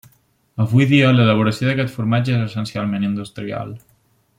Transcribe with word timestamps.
Avui 0.63 0.87
dia, 0.91 1.11
l'elaboració 1.17 1.69
d'aquest 1.69 1.95
formatge 1.99 2.35
és 2.39 2.47
essencialment 2.49 3.09
industrial. 3.13 3.81